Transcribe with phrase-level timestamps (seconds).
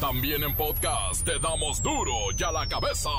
[0.00, 3.10] También en podcast te damos duro y a la cabeza.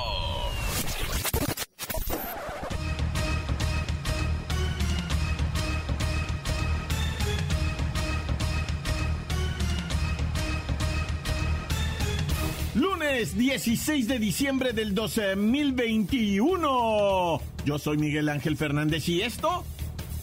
[12.75, 17.41] Lunes 16 de diciembre del 2021.
[17.65, 19.65] Yo soy Miguel Ángel Fernández y esto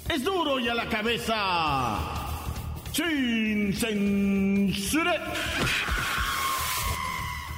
[0.08, 1.98] es duro y a la cabeza.
[2.92, 5.34] Sin censura.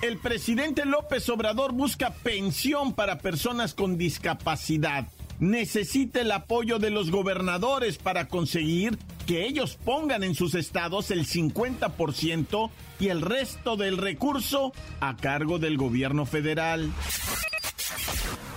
[0.01, 5.09] El presidente López Obrador busca pensión para personas con discapacidad.
[5.41, 11.27] Necesita el apoyo de los gobernadores para conseguir que ellos pongan en sus estados el
[11.27, 12.71] 50%
[13.01, 16.93] y el resto del recurso a cargo del gobierno federal.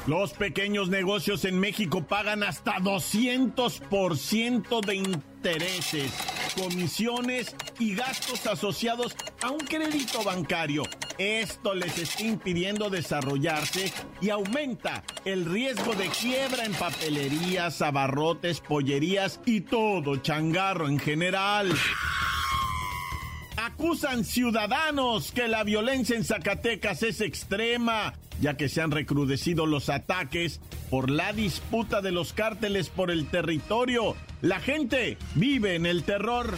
[0.06, 6.12] Los pequeños negocios en México pagan hasta 200% de intereses,
[6.56, 10.84] comisiones y gastos asociados a un crédito bancario.
[11.22, 19.40] Esto les está impidiendo desarrollarse y aumenta el riesgo de quiebra en papelerías, abarrotes, pollerías
[19.46, 21.72] y todo changarro en general.
[23.56, 29.90] Acusan ciudadanos que la violencia en Zacatecas es extrema, ya que se han recrudecido los
[29.90, 30.60] ataques
[30.90, 34.16] por la disputa de los cárteles por el territorio.
[34.42, 36.58] La gente vive en el terror.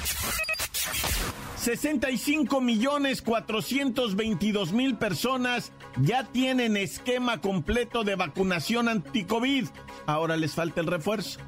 [1.63, 9.67] 65 millones 422 mil personas ya tienen esquema completo de vacunación anti-COVID.
[10.05, 11.39] Ahora les falta el refuerzo.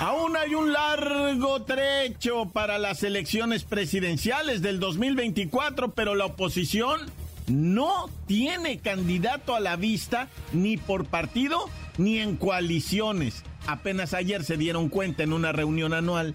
[0.00, 7.00] Aún hay un largo trecho para las elecciones presidenciales del 2024, pero la oposición
[7.46, 13.44] no tiene candidato a la vista ni por partido ni en coaliciones.
[13.66, 16.34] Apenas ayer se dieron cuenta en una reunión anual.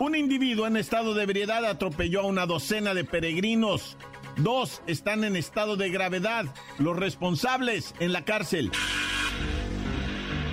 [0.00, 3.96] Un individuo en estado de ebriedad atropelló a una docena de peregrinos.
[4.36, 6.46] Dos están en estado de gravedad.
[6.78, 8.70] Los responsables en la cárcel.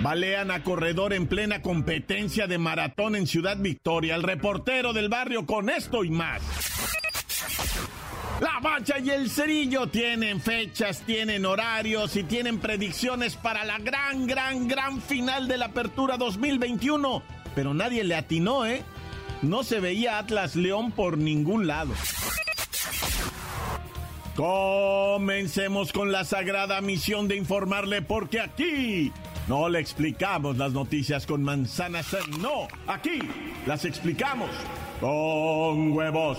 [0.02, 4.16] Balean a corredor en plena competencia de maratón en Ciudad Victoria.
[4.16, 6.42] El reportero del barrio con esto y más.
[8.40, 14.26] La Bacha y el Cerillo tienen fechas, tienen horarios y tienen predicciones para la gran,
[14.26, 17.22] gran, gran final de la Apertura 2021.
[17.54, 18.82] Pero nadie le atinó, ¿eh?
[19.42, 21.92] No se veía Atlas León por ningún lado.
[24.36, 29.10] Comencemos con la sagrada misión de informarle porque aquí
[29.48, 33.20] no le explicamos las noticias con manzanas, no, aquí
[33.64, 34.50] las explicamos
[35.00, 36.38] con huevos.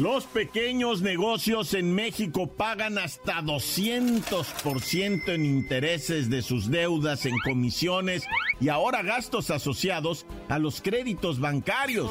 [0.00, 8.24] Los pequeños negocios en México pagan hasta 200% en intereses de sus deudas, en comisiones
[8.62, 12.10] y ahora gastos asociados a los créditos bancarios.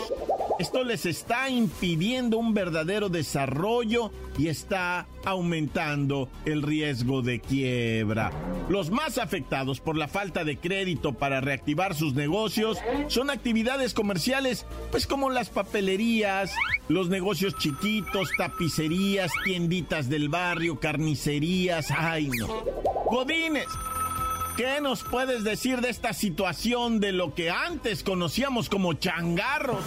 [0.59, 8.33] Esto les está impidiendo un verdadero desarrollo y está aumentando el riesgo de quiebra.
[8.67, 12.77] Los más afectados por la falta de crédito para reactivar sus negocios
[13.07, 16.53] son actividades comerciales, pues como las papelerías,
[16.89, 22.47] los negocios chiquitos, tapicerías, tienditas del barrio, carnicerías, ay no.
[23.09, 23.67] Godines,
[24.57, 29.85] ¿qué nos puedes decir de esta situación de lo que antes conocíamos como changarros?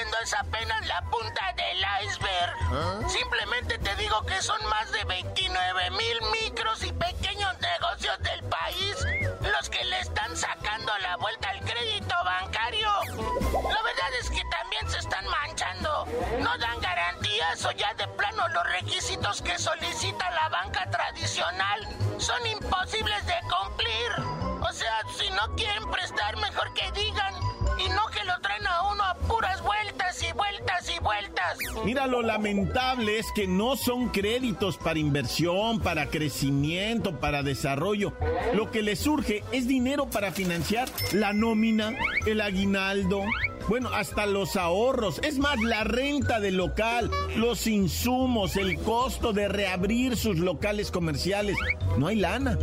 [0.00, 3.10] Diciendo es apenas la punta del iceberg.
[3.10, 8.96] Simplemente te digo que son más de 29 mil micros y pequeños negocios del país
[9.42, 12.88] los que le están sacando la vuelta al crédito bancario.
[13.04, 16.06] La verdad es que también se están manchando.
[16.38, 21.86] No dan garantías o ya de plano los requisitos que solicita la banca tradicional
[22.16, 24.62] son imposibles de cumplir.
[24.66, 27.49] O sea, si no quieren prestar, mejor que digan
[27.84, 31.58] y no que lo traen a uno a puras vueltas y vueltas y vueltas.
[31.84, 38.12] Mira, lo lamentable es que no son créditos para inversión, para crecimiento, para desarrollo.
[38.54, 41.94] Lo que les surge es dinero para financiar la nómina,
[42.26, 43.22] el aguinaldo.
[43.68, 49.48] Bueno, hasta los ahorros, es más, la renta del local, los insumos, el costo de
[49.48, 51.56] reabrir sus locales comerciales.
[51.96, 52.58] No hay lana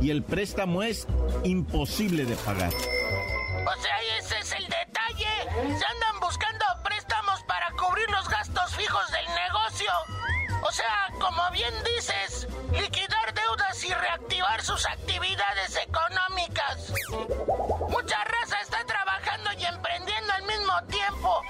[0.00, 1.06] y el préstamo es
[1.44, 2.72] imposible de pagar.
[2.72, 4.07] O sea,
[5.76, 9.90] Se andan buscando préstamos para cubrir los gastos fijos del negocio.
[10.72, 16.92] sea, como bien dices, liquidar deudas y reactivar sus actividades económicas.
[17.90, 21.42] Mucha raza está trabajando y emprendiendo al mismo tiempo.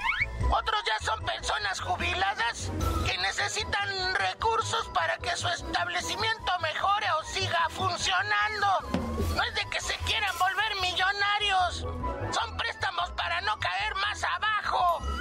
[0.51, 2.71] Otros ya son personas jubiladas
[3.05, 8.67] que necesitan recursos para que su establecimiento mejore o siga funcionando.
[9.33, 11.85] No es de que se quieran volver millonarios.
[12.33, 13.78] Son préstamos para no caer.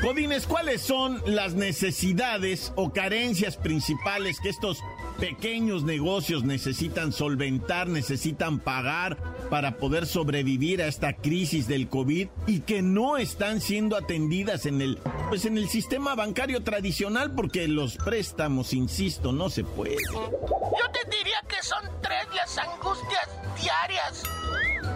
[0.02, 4.78] Godines, ¿cuáles son las necesidades o carencias principales que estos
[5.18, 9.16] pequeños negocios necesitan solventar, necesitan pagar
[9.50, 14.80] para poder sobrevivir a esta crisis del COVID y que no están siendo atendidas en
[14.80, 14.98] el
[15.28, 19.96] pues en el sistema bancario tradicional porque los préstamos, insisto, no se puede.
[20.12, 23.28] Yo te diría que son tres las angustias
[23.60, 24.22] diarias.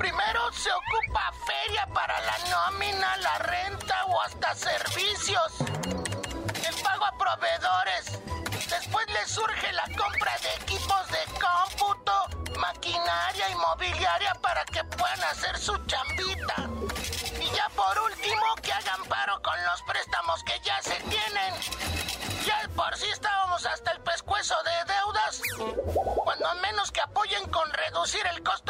[0.02, 5.52] Primero se ocupa feria para la nómina, la renta o hasta servicios.
[5.60, 8.19] El pago a proveedores.
[8.69, 12.12] Después le surge la compra de equipos de cómputo,
[12.58, 16.56] maquinaria y mobiliaria para que puedan hacer su chambita.
[17.40, 21.55] Y ya por último, que hagan paro con los préstamos que ya se tienen.
[22.44, 25.43] Ya por sí estábamos hasta el pescuezo de deudas.
[26.25, 28.62] Cuando menos que apoyen con reducir el costo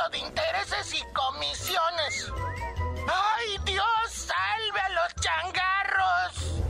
[0.73, 2.33] y comisiones.
[3.07, 6.63] ¡Ay, Dios salve a los changarros!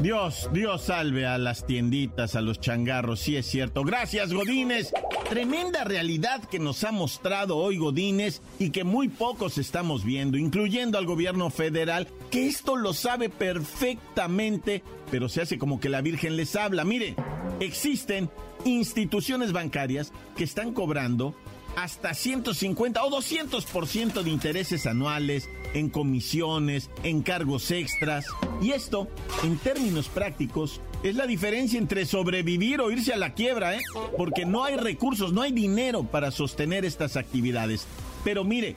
[0.00, 3.84] Dios, Dios salve a las tienditas, a los changarros, sí es cierto.
[3.84, 4.92] Gracias, Godínez.
[5.30, 10.98] Tremenda realidad que nos ha mostrado hoy Godínez y que muy pocos estamos viendo, incluyendo
[10.98, 16.36] al gobierno federal, que esto lo sabe perfectamente, pero se hace como que la Virgen
[16.36, 16.84] les habla.
[16.84, 17.14] Mire,
[17.60, 18.28] existen
[18.64, 21.34] instituciones bancarias que están cobrando
[21.76, 28.26] hasta 150 o 200% de intereses anuales en comisiones, en cargos extras.
[28.62, 29.08] Y esto,
[29.42, 33.82] en términos prácticos, es la diferencia entre sobrevivir o irse a la quiebra, ¿eh?
[34.16, 37.86] Porque no hay recursos, no hay dinero para sostener estas actividades.
[38.22, 38.76] Pero mire,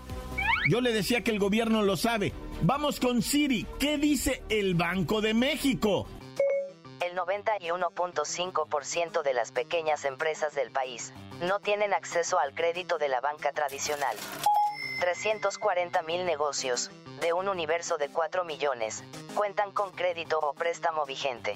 [0.70, 2.34] yo le decía que el gobierno lo sabe.
[2.64, 3.66] Vamos con Siri.
[3.80, 6.08] ¿Qué dice el Banco de México?
[7.00, 13.22] El 91.5% de las pequeñas empresas del país no tienen acceso al crédito de la
[13.22, 14.16] banca tradicional.
[15.00, 16.90] 340 mil negocios,
[17.22, 19.04] de un universo de 4 millones,
[19.36, 21.54] cuentan con crédito o préstamo vigente.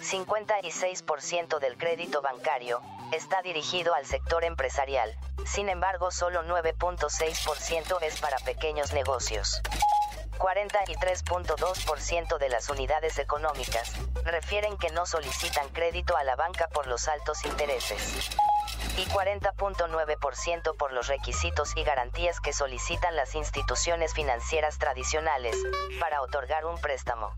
[0.00, 2.80] 56% del crédito bancario
[3.12, 5.14] está dirigido al sector empresarial,
[5.46, 9.60] sin embargo solo 9.6% es para pequeños negocios.
[10.38, 13.92] 43.2% de las unidades económicas
[14.24, 18.30] refieren que no solicitan crédito a la banca por los altos intereses.
[18.98, 25.56] Y 40.9% por los requisitos y garantías que solicitan las instituciones financieras tradicionales
[25.98, 27.30] para otorgar un préstamo.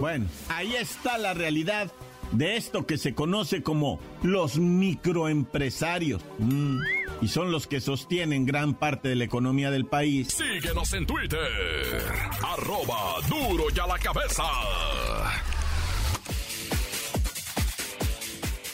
[0.00, 1.90] Bueno, ahí está la realidad
[2.32, 6.22] de esto que se conoce como los microempresarios.
[6.38, 6.78] Mm,
[7.20, 10.28] y son los que sostienen gran parte de la economía del país.
[10.28, 12.02] Síguenos en Twitter.
[12.42, 14.42] Arroba duro y a la cabeza.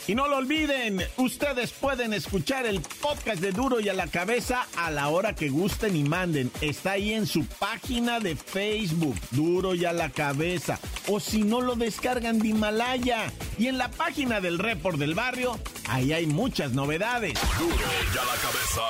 [0.09, 4.67] Y no lo olviden, ustedes pueden escuchar el podcast de Duro y a la cabeza
[4.75, 6.51] a la hora que gusten y manden.
[6.63, 10.81] Está ahí en su página de Facebook, Duro y a la cabeza.
[11.09, 13.31] O si no lo descargan de Himalaya.
[13.59, 15.61] Y en la página del Report del Barrio,
[15.91, 17.38] ahí hay muchas novedades.
[17.59, 18.81] Duro y a la cabeza.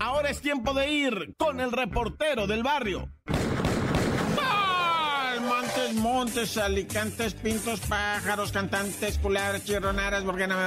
[0.00, 3.12] Ahora es tiempo de ir con el reportero del barrio.
[5.94, 10.62] Montes, Alicantes, Pintos, Pájaros, Cantantes, Culebras, Chirroneras, porque no me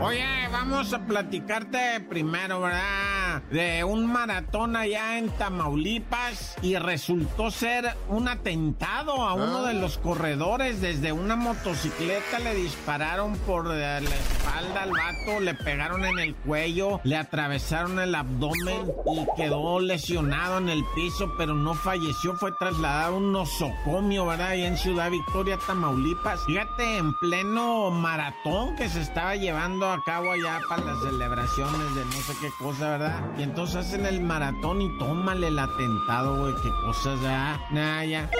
[0.00, 3.19] Oye, vamos a platicarte primero, ¿verdad?
[3.50, 9.98] De un maratón allá en Tamaulipas y resultó ser un atentado a uno de los
[9.98, 10.80] corredores.
[10.80, 17.00] Desde una motocicleta le dispararon por la espalda al vato, le pegaron en el cuello,
[17.04, 23.14] le atravesaron el abdomen y quedó lesionado en el piso, pero no falleció, fue trasladado
[23.14, 24.48] a un nosocomio, ¿verdad?
[24.48, 26.40] Ahí en Ciudad Victoria, Tamaulipas.
[26.46, 32.04] Fíjate, en pleno maratón que se estaba llevando a cabo allá para las celebraciones de
[32.04, 33.19] no sé qué cosa, ¿verdad?
[33.38, 37.60] Y entonces hacen el maratón y tómale el atentado, güey, qué cosas, ¿verdad?
[37.70, 38.30] Nah, ya.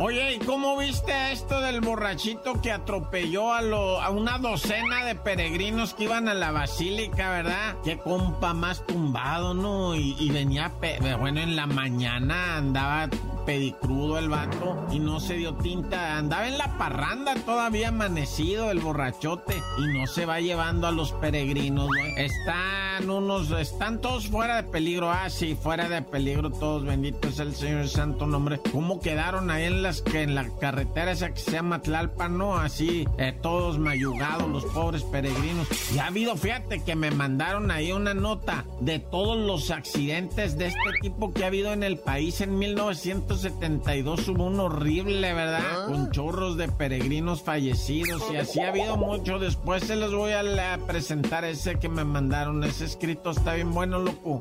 [0.00, 5.16] Oye, ¿y cómo viste esto del borrachito que atropelló a, lo, a una docena de
[5.16, 7.76] peregrinos que iban a la basílica, verdad?
[7.82, 9.96] Qué compa más tumbado, ¿no?
[9.96, 10.72] Y, y venía,
[11.18, 13.08] bueno, en la mañana andaba
[13.48, 16.18] pedicrudo el vato y no se dio tinta.
[16.18, 21.12] Andaba en la parranda todavía amanecido el borrachote y no se va llevando a los
[21.12, 22.12] peregrinos, güey.
[22.18, 25.10] Están unos, están todos fuera de peligro.
[25.10, 26.84] Ah, sí, fuera de peligro todos.
[26.84, 28.60] Bendito es el Señor Santo Nombre.
[28.70, 32.58] ¿Cómo quedaron ahí en las que en la carretera esa que se llama Tlalpan, no?
[32.58, 35.66] Así, eh, todos mayugados, los pobres peregrinos.
[35.94, 40.66] Y ha habido, fíjate que me mandaron ahí una nota de todos los accidentes de
[40.66, 42.58] este tipo que ha habido en el país en
[43.38, 44.28] 1972.
[44.28, 45.62] Hubo un horrible, ¿verdad?
[45.64, 45.86] Ah.
[45.86, 49.38] Con chorros de peregrinos fallecidos y así ha habido mucho.
[49.38, 52.64] Después se los voy a, presentar ese que me mandaron.
[52.64, 54.40] Ese escrito está bien bueno, loco.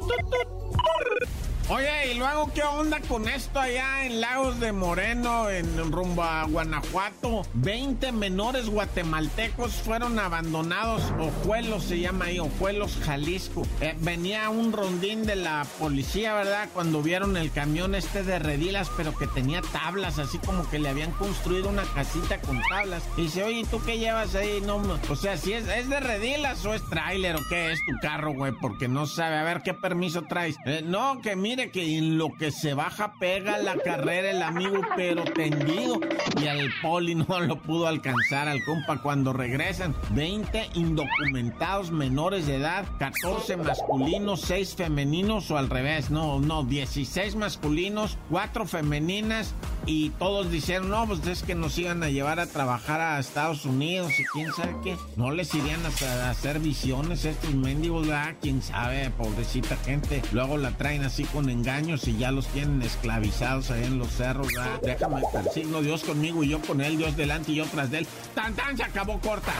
[1.70, 6.46] Oye, y luego, ¿qué onda con esto allá en Lagos de Moreno, en rumbo a
[6.46, 7.42] Guanajuato?
[7.56, 13.68] 20 menores guatemaltecos fueron abandonados, Ojuelos se llama ahí, Ojuelos, Jalisco.
[13.82, 16.70] Eh, venía un rondín de la policía, ¿verdad?
[16.74, 20.88] Cuando vieron el camión este de redilas, pero que tenía tablas, así como que le
[20.88, 23.04] habían construido una casita con tablas.
[23.18, 24.62] Y dice, oye, ¿tú qué llevas ahí?
[24.66, 28.00] No, o sea, si es, es de redilas o es tráiler o qué es tu
[28.02, 29.36] carro, güey, porque no sabe.
[29.36, 30.56] A ver, ¿qué permiso traes?
[30.66, 34.80] Eh, no, que mire que en lo que se baja pega la carrera el amigo,
[34.96, 36.00] pero tendido.
[36.40, 39.96] Y al poli no lo pudo alcanzar al compa cuando regresan.
[40.12, 47.36] 20 indocumentados menores de edad, 14 masculinos, 6 femeninos o al revés, no, no, 16
[47.36, 49.56] masculinos, 4 femeninas
[49.88, 53.66] y todos dijeron, no, pues es que nos iban a llevar a trabajar a Estados
[53.66, 54.98] Unidos y quién sabe qué.
[55.16, 58.36] No les irían a, hacer visiones estos mendigos, ¿verdad?
[58.42, 60.22] Quién sabe, pobrecita gente.
[60.34, 64.48] Luego la traen así con engaños y ya los tienen esclavizados ahí en los cerros,
[64.48, 64.80] ¿verdad?
[64.82, 65.22] Déjame
[65.54, 68.08] signo Dios conmigo y yo con él, Dios delante y yo tras de él.
[68.36, 68.77] ¡Tan, tan!
[68.77, 69.54] Se acabó corta.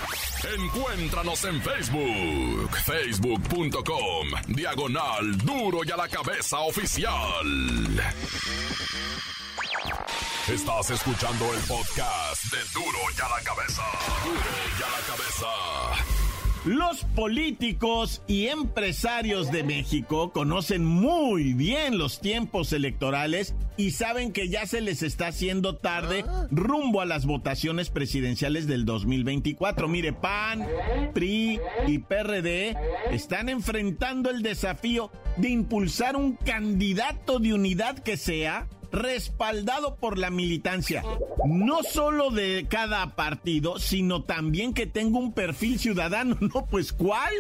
[0.56, 7.46] Encuéntranos en Facebook, facebook.com, diagonal duro y a la cabeza oficial.
[10.48, 13.84] Estás escuchando el podcast de Duro y a la Cabeza.
[14.24, 14.40] Duro
[14.80, 16.27] y a la Cabeza.
[16.68, 24.50] Los políticos y empresarios de México conocen muy bien los tiempos electorales y saben que
[24.50, 29.88] ya se les está haciendo tarde rumbo a las votaciones presidenciales del 2024.
[29.88, 30.68] Mire, PAN,
[31.14, 32.76] PRI y PRD
[33.12, 40.30] están enfrentando el desafío de impulsar un candidato de unidad que sea respaldado por la
[40.30, 41.04] militancia,
[41.46, 46.38] no solo de cada partido, sino también que tenga un perfil ciudadano.
[46.48, 47.34] No, pues ¿cuál?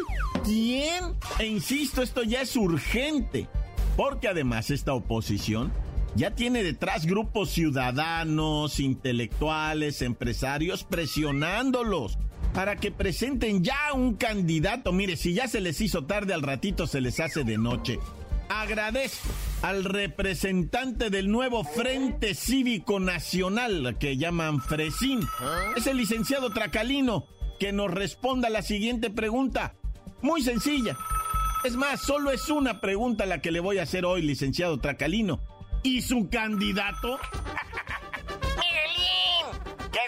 [0.43, 1.15] ¿Quién?
[1.39, 3.47] E insisto, esto ya es urgente,
[3.95, 5.71] porque además esta oposición
[6.15, 12.17] ya tiene detrás grupos ciudadanos, intelectuales, empresarios presionándolos
[12.53, 14.91] para que presenten ya un candidato.
[14.91, 17.99] Mire, si ya se les hizo tarde, al ratito se les hace de noche.
[18.49, 19.29] Agradezco
[19.61, 25.21] al representante del nuevo Frente Cívico Nacional, que llaman Fresín.
[25.75, 27.25] Es el licenciado Tracalino,
[27.59, 29.75] que nos responda la siguiente pregunta.
[30.21, 30.97] Muy sencilla.
[31.63, 35.41] Es más, solo es una pregunta la que le voy a hacer hoy, licenciado Tracalino.
[35.83, 37.19] ¿Y su candidato?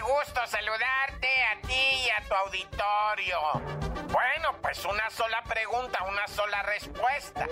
[0.00, 3.38] Gusto saludarte a ti y a tu auditorio.
[4.10, 7.46] Bueno, pues una sola pregunta, una sola respuesta.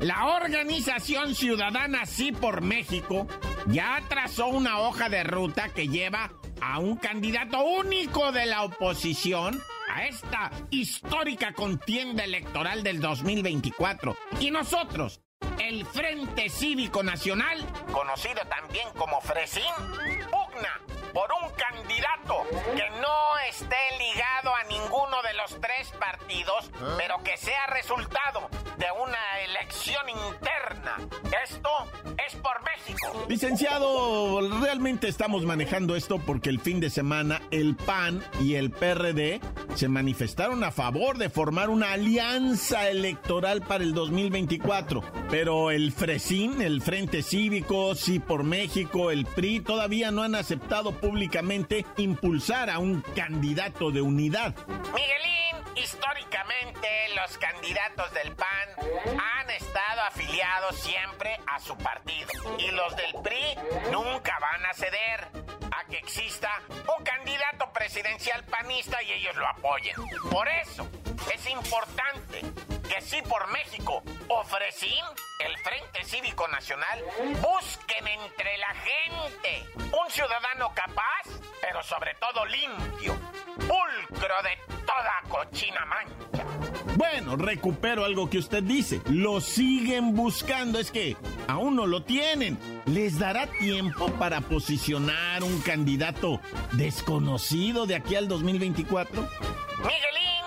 [0.00, 3.26] La organización ciudadana Sí por México
[3.66, 9.60] ya trazó una hoja de ruta que lleva a un candidato único de la oposición
[9.92, 14.16] a esta histórica contienda electoral del 2024.
[14.40, 15.20] Y nosotros,
[15.58, 19.62] el Frente Cívico Nacional, conocido también como Fresín,
[20.30, 20.80] pugna
[21.18, 22.44] por un candidato
[22.76, 26.94] que no esté ligado a ninguno de los tres partidos, ¿Ah?
[26.96, 30.96] pero que sea resultado de una elección interna.
[31.44, 31.68] Esto
[32.24, 33.26] es por México.
[33.28, 39.40] Licenciado, realmente estamos manejando esto porque el fin de semana el PAN y el PRD
[39.74, 45.02] se manifestaron a favor de formar una alianza electoral para el 2024.
[45.30, 50.92] Pero el FRESIN, el Frente Cívico, Sí por México, el PRI, todavía no han aceptado
[51.08, 54.54] públicamente impulsar a un candidato de unidad.
[54.92, 56.86] Miguelín, históricamente
[57.16, 58.68] los candidatos del PAN
[59.18, 63.56] han estado afiliados siempre a su partido y los del PRI
[63.90, 65.28] nunca van a ceder
[65.72, 66.50] a que exista
[66.98, 69.94] un candidato presidencial panista y ellos lo apoyen.
[70.30, 70.86] Por eso
[71.34, 72.42] es importante
[72.88, 75.04] que sí por México ofrecín
[75.40, 77.04] el Frente Cívico Nacional
[77.40, 81.22] busquen entre la gente un ciudadano capaz,
[81.60, 83.16] pero sobre todo limpio,
[83.56, 86.44] pulcro de toda cochina mancha
[86.96, 89.00] Bueno, recupero algo que usted dice.
[89.10, 91.16] Lo siguen buscando, es que
[91.46, 92.58] aún no lo tienen.
[92.86, 96.40] ¿Les dará tiempo para posicionar un candidato
[96.72, 99.22] desconocido de aquí al 2024?
[99.78, 100.44] Miguelín,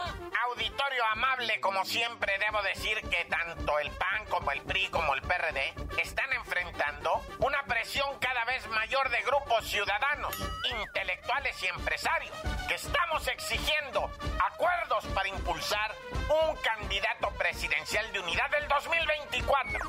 [0.50, 5.22] auditorio amable, como siempre debo decir que tanto el PAN como el PRI como el
[5.22, 10.36] PRD están enfrentando una presión cada vez mayor de grupos ciudadanos,
[10.82, 12.36] intelectuales y empresarios,
[12.68, 14.12] que estamos exigiendo
[14.54, 15.96] acuerdos para impulsar
[16.30, 19.80] un candidato presidencial de unidad del 2024.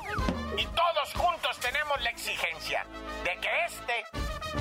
[0.58, 2.84] Y todos juntos tenemos la exigencia
[3.24, 4.04] de que este,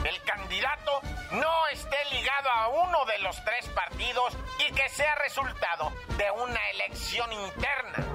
[0.08, 1.02] el candidato,
[1.32, 6.70] no esté ligado a uno de los tres partidos y que sea resultado de una
[6.72, 8.06] elección interna.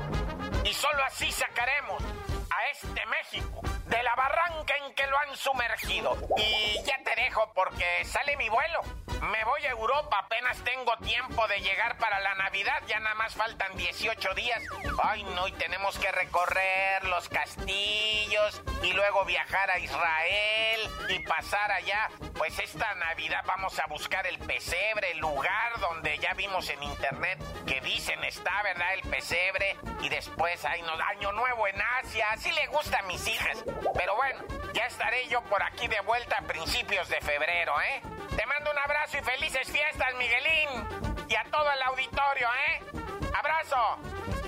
[0.65, 2.03] Y solo así sacaremos
[2.51, 6.17] a este México de la barranca en que lo han sumergido.
[6.37, 8.81] Y ya te dejo porque sale mi vuelo.
[9.31, 13.35] Me voy a Europa, apenas tengo tiempo de llegar para la Navidad, ya nada más
[13.35, 14.63] faltan 18 días.
[15.03, 21.73] Ay, no, y tenemos que recorrer los castillos y luego viajar a Israel y pasar
[21.73, 22.09] allá.
[22.37, 27.43] Pues esta Navidad vamos a buscar el pesebre, el lugar donde ya vimos en internet
[27.67, 28.95] que dicen está, ¿verdad?
[28.95, 29.77] El pesebre.
[30.03, 33.65] Y después, ay, no, Año Nuevo en Asia, así le gusta a mis hijas.
[33.95, 38.03] Pero bueno, ya estaré yo por aquí de vuelta a principios de febrero, ¿eh?
[38.37, 41.27] Te mando un abrazo y felices fiestas, Miguelín.
[41.29, 43.31] Y a todo el auditorio, ¿eh?
[43.35, 43.77] ¡Abrazo!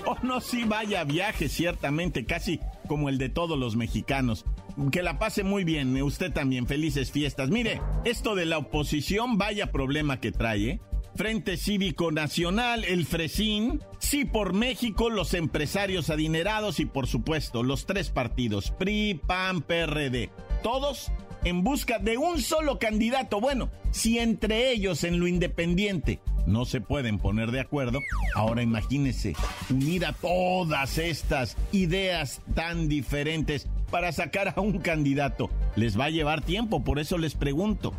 [0.05, 4.45] Oh, no, sí, vaya viaje, ciertamente, casi como el de todos los mexicanos.
[4.91, 7.49] Que la pase muy bien, usted también, felices fiestas.
[7.49, 10.79] Mire, esto de la oposición, vaya problema que trae, ¿eh?
[11.15, 17.85] Frente Cívico Nacional, el Fresín, Sí por México, los empresarios adinerados y por supuesto los
[17.85, 20.29] tres partidos, PRI, PAN, PRD.
[20.63, 21.11] Todos
[21.43, 23.39] en busca de un solo candidato.
[23.39, 27.99] Bueno, si entre ellos en lo independiente no se pueden poner de acuerdo,
[28.33, 29.35] ahora imagínense
[29.69, 35.49] unir a todas estas ideas tan diferentes para sacar a un candidato.
[35.75, 37.93] Les va a llevar tiempo, por eso les pregunto,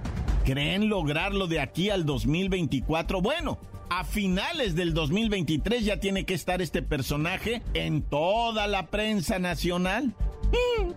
[0.45, 3.21] ¿creen lograrlo de aquí al 2024?
[3.21, 9.39] Bueno, a finales del 2023 ya tiene que estar este personaje en toda la prensa
[9.39, 10.15] nacional.
[10.53, 10.91] Mm,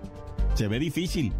[0.55, 1.33] se ve difícil.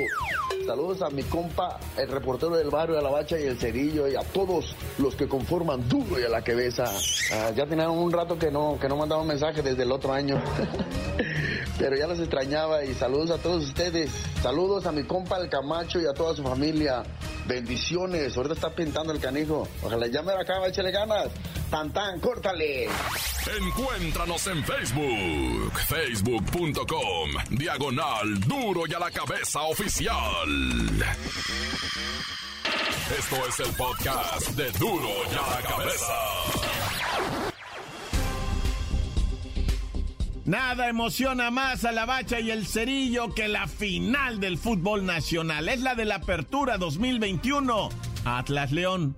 [0.66, 4.14] Saludos a mi compa, el reportero del barrio, a la bacha y el cerillo, y
[4.14, 6.80] a todos los que conforman Duro y a la que ves.
[6.80, 10.38] Ah, ya tenían un rato que no, que no mandaban mensaje desde el otro año.
[11.78, 14.10] Pero ya los extrañaba y saludos a todos ustedes.
[14.42, 17.04] Saludos a mi compa el Camacho y a toda su familia.
[17.46, 18.36] Bendiciones.
[18.36, 19.66] Ahorita está pintando el canijo.
[19.82, 21.28] Ojalá ya me la acaba, échale ganas.
[21.70, 22.88] Tan tan, córtale.
[23.60, 25.72] Encuéntranos en Facebook.
[25.88, 27.30] Facebook.com.
[27.50, 30.14] Diagonal Duro y a la cabeza oficial.
[33.18, 36.67] Esto es el podcast de Duro y a la cabeza.
[40.48, 45.68] Nada emociona más a la bacha y el cerillo que la final del fútbol nacional.
[45.68, 47.90] Es la de la apertura 2021.
[48.24, 49.14] Atlas León.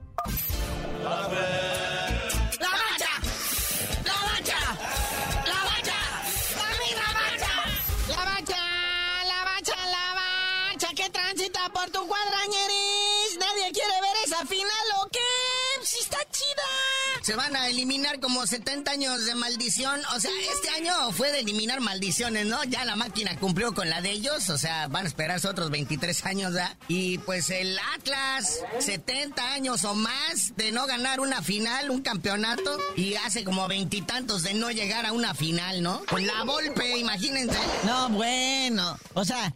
[17.22, 20.00] Se van a eliminar como 70 años de maldición.
[20.14, 22.62] O sea, este año fue de eliminar maldiciones, ¿no?
[22.64, 26.24] Ya la máquina cumplió con la de ellos, o sea, van a esperarse otros 23
[26.26, 26.76] años, ¿ya?
[26.88, 32.78] Y pues el Atlas, 70 años o más de no ganar una final, un campeonato,
[32.96, 36.02] y hace como veintitantos de no llegar a una final, ¿no?
[36.06, 37.58] Con la golpe, imagínense.
[37.84, 38.98] No, bueno.
[39.14, 39.52] O sea,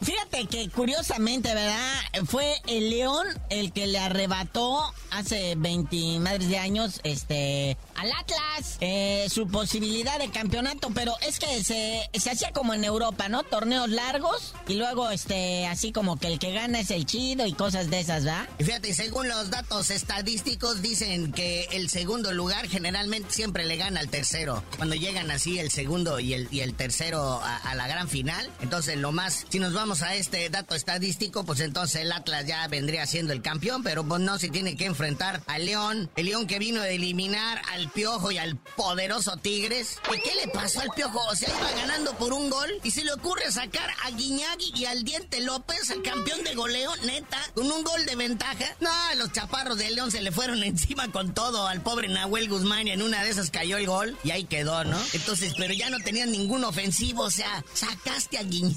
[0.00, 1.94] fíjate que curiosamente, ¿verdad?
[2.26, 8.76] Fue el León el que le arrebató hace 20 madres de años este al Atlas
[8.80, 13.42] eh, su posibilidad de campeonato, pero es que se, se hacía como en Europa, ¿no?
[13.42, 17.52] Torneos largos y luego este así como que el que gana es el chido y
[17.52, 18.48] cosas de esas, ¿verdad?
[18.58, 24.00] Y fíjate, según los datos estadísticos dicen que el segundo lugar generalmente siempre le gana
[24.00, 24.62] al tercero.
[24.76, 28.96] Cuando llegan así el segundo y el, y el tercero a, la gran final, entonces
[28.96, 33.06] lo más, si nos vamos a este dato estadístico, pues entonces el Atlas ya vendría
[33.06, 36.58] siendo el campeón, pero pues no se tiene que enfrentar al León, el León que
[36.58, 39.98] vino a eliminar al Piojo y al poderoso Tigres.
[40.14, 41.20] ¿Y qué le pasó al Piojo?
[41.28, 44.84] O sea, iba ganando por un gol y se le ocurre sacar a Guiñagui y
[44.84, 48.76] al Diente López, el campeón de goleo, neta, con un gol de ventaja.
[48.80, 52.86] No, los chaparros de León se le fueron encima con todo al pobre Nahuel Guzmán
[52.86, 54.98] y en una de esas cayó el gol y ahí quedó, ¿no?
[55.12, 58.76] Entonces, pero ya no tenían ningún ofensivo, o sea, sacaste a Guiñagui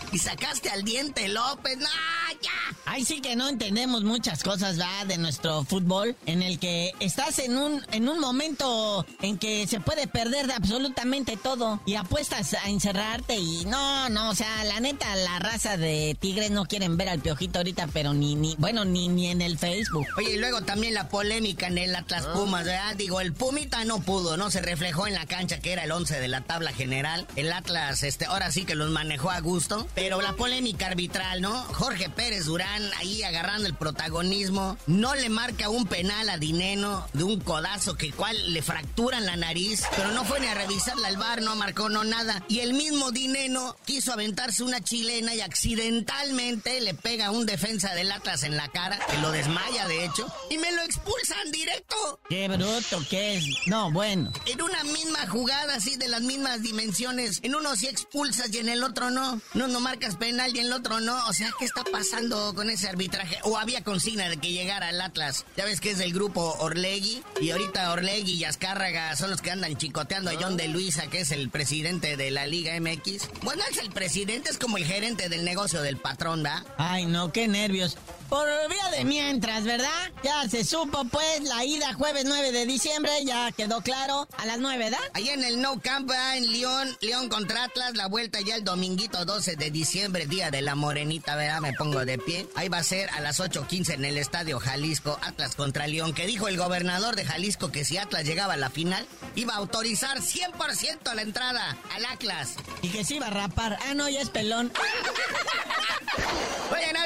[0.11, 1.77] y sacaste al Diente López.
[1.77, 1.87] ¡No,
[2.41, 2.77] ya!
[2.85, 5.05] Ahí sí que no entendemos muchas cosas, ¿va?
[5.05, 9.79] De nuestro fútbol, en el que estás en un, en un momento en que se
[9.79, 14.79] puede perder de absolutamente todo y apuestas a encerrarte y no, no, o sea, la
[14.79, 18.83] neta, la raza de tigres no quieren ver al piojito ahorita, pero ni, ni, bueno,
[18.83, 20.07] ni, ni en el Facebook.
[20.17, 22.33] Oye, y luego también la polémica en el Atlas ah.
[22.33, 22.95] Pumas, ¿verdad?
[22.95, 24.51] Digo, el Pumita no pudo, ¿no?
[24.51, 27.27] Se reflejó en la cancha que era el 11 de la tabla general.
[27.35, 31.63] El Atlas, este, ahora sí que los manejó a gusto, pero la polémica arbitral, ¿no?
[31.73, 37.23] Jorge Pérez Durán ahí agarrando el protagonismo, no le marca un penal a Dineno de
[37.23, 41.17] un codazo que cual le fracturan la nariz, pero no fue ni a revisarla al
[41.17, 42.43] bar, no marcó, no nada.
[42.49, 47.93] Y el mismo Dineno quiso aventarse una chilena y accidentalmente le pega a un defensa
[47.93, 52.19] del Atlas en la cara, que lo desmaya de hecho, y me lo expulsan directo.
[52.27, 53.45] Qué bruto que es.
[53.67, 54.31] No, bueno.
[54.45, 58.69] En una misma jugada así de las mismas dimensiones, en uno sí expulsas y en
[58.69, 59.39] el otro no.
[59.53, 61.27] No, no marcas penal y en el otro no.
[61.27, 63.39] O sea, ¿qué está pasando con ese arbitraje?
[63.43, 65.45] O había consigna de que llegara el Atlas.
[65.57, 69.51] Ya ves que es del grupo Orlegui y ahorita Orlegui y Azcárraga son los que
[69.51, 73.27] andan chicoteando a John de Luisa, que es el presidente de la Liga MX.
[73.43, 76.63] Bueno, es el presidente, es como el gerente del negocio del patrón, ¿da?
[76.77, 77.97] Ay, no, qué nervios.
[78.29, 79.89] Por vía de mientras, ¿verdad?
[80.23, 84.57] Ya se supo, pues, la ida jueves 9 de diciembre, ya quedó claro, a las
[84.57, 84.99] 9, ¿verdad?
[85.13, 89.25] Ahí en el No Camp, en León, León contra Atlas, la vuelta ya el dominguito
[89.25, 89.80] 12 de diciembre,
[90.27, 91.59] día de la morenita, ¿verdad?
[91.59, 92.47] Me pongo de pie.
[92.55, 96.27] Ahí va a ser a las 8.15 en el Estadio Jalisco, Atlas contra León, que
[96.27, 100.19] dijo el gobernador de Jalisco que si Atlas llegaba a la final, iba a autorizar
[100.19, 102.55] 100% la entrada al Atlas.
[102.81, 103.77] Y que se iba a rapar.
[103.87, 104.71] Ah, no, ya es pelón.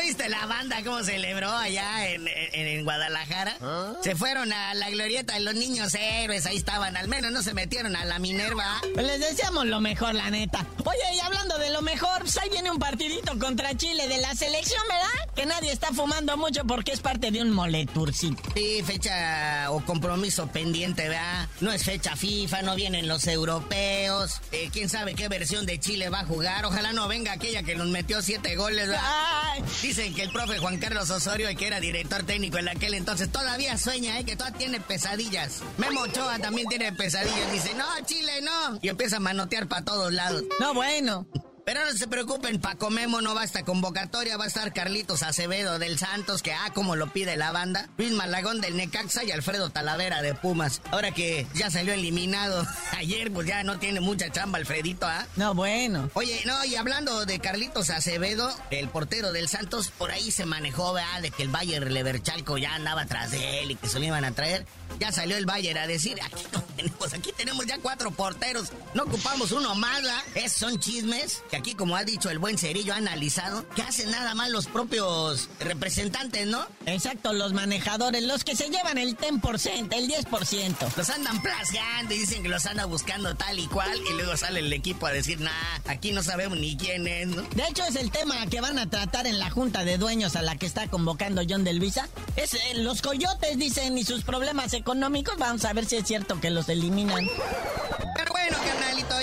[0.06, 3.58] Oye, ¿no viste la banda cómo celebró allá en, Guadalajara?
[3.60, 3.94] ¿Ah?
[4.04, 7.56] Se fueron a la glorieta de los niños héroes, ahí estaban, al menos no se
[7.56, 8.82] metieron a la Minerva.
[8.94, 10.66] Pues les deseamos lo mejor, la neta.
[10.84, 14.36] Oye, y hablando de lo mejor, pues ahí viene un partidito contra Chile de la
[14.36, 15.34] selección, ¿verdad?
[15.36, 18.44] Que nadie está fumando mucho porque es parte de un moleturcito.
[18.54, 21.50] Sí, fecha o compromiso pendiente, ¿verdad?
[21.62, 24.40] No es fecha FIFA, no vienen los europeos.
[24.52, 26.66] Eh, ¿Quién sabe qué versión de Chile va a jugar?
[26.66, 29.56] Ojalá no venga aquella que nos metió siete goles, ¿verdad?
[29.96, 33.78] Dicen que el profe Juan Carlos Osorio, que era director técnico en aquel entonces, todavía
[33.78, 34.26] sueña, ¿eh?
[34.26, 35.62] Que todavía tiene pesadillas.
[35.78, 37.50] Memo Ochoa también tiene pesadillas.
[37.54, 38.78] Dice, no, Chile, no.
[38.82, 40.44] Y empieza a manotear para todos lados.
[40.60, 41.26] No, bueno.
[41.66, 45.24] Pero no se preocupen, Paco Memo no va a esta convocatoria, va a estar Carlitos
[45.24, 49.32] Acevedo del Santos, que ah, como lo pide la banda, Luis Malagón del Necaxa y
[49.32, 50.84] Alfredo Talavera de Pumas.
[50.92, 52.64] Ahora que ya salió eliminado
[52.96, 55.26] ayer, pues ya no tiene mucha chamba Alfredito, ¿ah?
[55.38, 56.12] No, bueno.
[56.14, 60.94] Oye, no, y hablando de Carlitos Acevedo, el portero del Santos, por ahí se manejó,
[60.94, 61.24] ¿verdad?
[61.24, 64.24] De que el Bayer Leverchalco ya andaba atrás de él y que se lo iban
[64.24, 64.68] a traer.
[65.00, 66.44] Ya salió el Bayer a decir, aquí
[66.76, 70.22] tenemos, aquí tenemos ya cuatro porteros, no ocupamos uno más, ¿verdad?
[70.36, 74.36] Esos son chismes aquí, como ha dicho el buen Cerillo, ha analizado que hacen nada
[74.36, 76.66] más los propios representantes, ¿no?
[76.86, 80.96] Exacto, los manejadores, los que se llevan el 10%, el 10%.
[80.96, 84.60] Los andan plagiando y dicen que los anda buscando tal y cual, y luego sale
[84.60, 85.52] el equipo a decir, nah,
[85.88, 87.42] aquí no sabemos ni quién es, ¿no?
[87.42, 90.42] De hecho, es el tema que van a tratar en la junta de dueños a
[90.42, 92.08] la que está convocando John Del Visa.
[92.36, 95.38] Es eh, los coyotes, dicen, y sus problemas económicos.
[95.38, 97.28] Vamos a ver si es cierto que los eliminan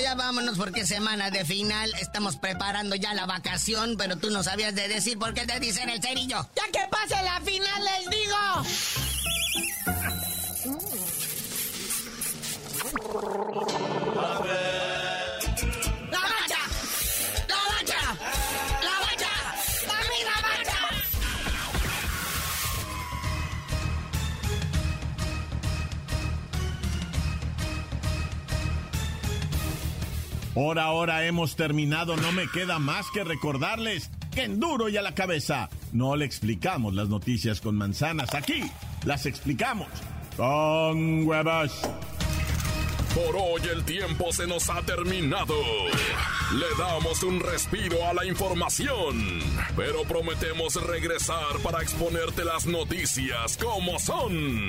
[0.03, 1.93] ya vámonos porque semana de final.
[2.01, 5.89] Estamos preparando ya la vacación, pero tú no sabías de decir por qué te dicen
[5.89, 6.49] el cerillo.
[6.57, 8.37] Ya que pase la final, les digo.
[14.21, 14.62] A ver.
[30.55, 35.03] Por ahora hemos terminado, no me queda más que recordarles que en duro y a
[35.03, 38.63] la cabeza no le explicamos las noticias con manzanas, aquí
[39.05, 39.89] las explicamos
[40.37, 41.81] con huevos.
[43.15, 45.55] Por hoy el tiempo se nos ha terminado.
[46.55, 49.41] Le damos un respiro a la información,
[49.77, 54.69] pero prometemos regresar para exponerte las noticias como son.